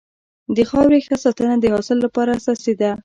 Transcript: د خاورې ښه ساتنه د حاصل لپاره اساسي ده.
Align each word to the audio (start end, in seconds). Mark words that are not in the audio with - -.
د 0.55 0.57
خاورې 0.69 0.99
ښه 1.05 1.15
ساتنه 1.23 1.55
د 1.59 1.65
حاصل 1.73 1.97
لپاره 2.05 2.31
اساسي 2.39 2.73
ده. 2.81 2.91